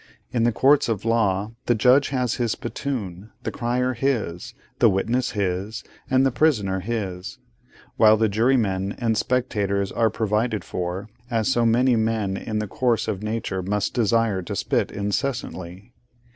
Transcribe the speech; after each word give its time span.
In 0.33 0.45
the 0.45 0.51
courts 0.51 0.89
of 0.89 1.05
law, 1.05 1.51
the 1.67 1.75
judge 1.75 2.09
has 2.09 2.37
his 2.37 2.53
spittoon, 2.53 3.29
the 3.43 3.51
crier 3.51 3.93
his, 3.93 4.55
the 4.79 4.89
witness 4.89 5.33
his, 5.33 5.83
and 6.09 6.25
the 6.25 6.31
prisoner 6.31 6.79
his; 6.79 7.37
while 7.97 8.17
the 8.17 8.27
jurymen 8.27 8.93
and 8.93 9.15
spectators 9.15 9.91
are 9.91 10.09
provided 10.09 10.63
for, 10.63 11.07
as 11.29 11.51
so 11.51 11.67
many 11.67 11.95
men 11.95 12.35
who 12.35 12.43
in 12.49 12.57
the 12.57 12.65
course 12.65 13.07
of 13.07 13.21
nature 13.21 13.61
must 13.61 13.93
desire 13.93 14.41
to 14.41 14.55
spit 14.55 14.89
incessantly. 14.89 15.93